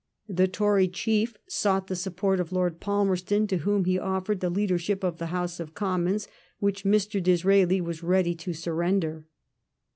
[0.27, 5.03] The Tory chief sought the support of Lord Palmerston, to whom he offered the leadership
[5.03, 6.27] of the House of Commons,
[6.57, 7.21] which Mr.
[7.21, 9.27] Dia raeli was ready to surrender.